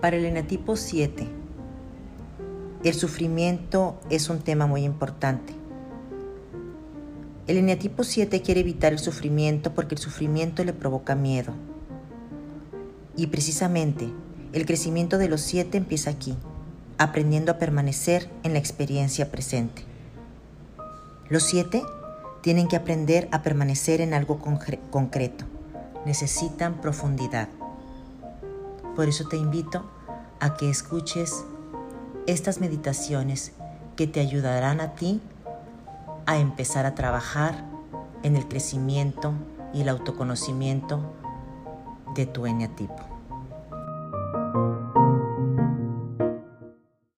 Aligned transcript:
Para 0.00 0.16
el 0.16 0.24
eneatipo 0.24 0.76
7, 0.76 1.26
el 2.84 2.94
sufrimiento 2.94 4.00
es 4.08 4.30
un 4.30 4.38
tema 4.38 4.66
muy 4.66 4.84
importante. 4.84 5.52
El 7.46 7.58
eneatipo 7.58 8.02
7 8.02 8.40
quiere 8.40 8.60
evitar 8.60 8.94
el 8.94 8.98
sufrimiento 8.98 9.74
porque 9.74 9.96
el 9.96 10.00
sufrimiento 10.00 10.64
le 10.64 10.72
provoca 10.72 11.14
miedo. 11.14 11.52
Y 13.14 13.26
precisamente 13.26 14.08
el 14.54 14.64
crecimiento 14.64 15.18
de 15.18 15.28
los 15.28 15.42
7 15.42 15.76
empieza 15.76 16.08
aquí, 16.08 16.34
aprendiendo 16.96 17.52
a 17.52 17.58
permanecer 17.58 18.30
en 18.42 18.54
la 18.54 18.58
experiencia 18.58 19.30
presente. 19.30 19.82
Los 21.28 21.42
7 21.42 21.82
tienen 22.40 22.68
que 22.68 22.76
aprender 22.76 23.28
a 23.32 23.42
permanecer 23.42 24.00
en 24.00 24.14
algo 24.14 24.38
concreto. 24.90 25.44
Necesitan 26.06 26.80
profundidad. 26.80 27.50
Por 29.00 29.08
eso 29.08 29.24
te 29.24 29.38
invito 29.38 29.82
a 30.40 30.58
que 30.58 30.68
escuches 30.68 31.46
estas 32.26 32.60
meditaciones 32.60 33.52
que 33.96 34.06
te 34.06 34.20
ayudarán 34.20 34.82
a 34.82 34.94
ti 34.94 35.22
a 36.26 36.36
empezar 36.36 36.84
a 36.84 36.94
trabajar 36.94 37.64
en 38.22 38.36
el 38.36 38.46
crecimiento 38.46 39.32
y 39.72 39.80
el 39.80 39.88
autoconocimiento 39.88 41.00
de 42.14 42.26
tu 42.26 42.44
eneatipo. 42.44 43.19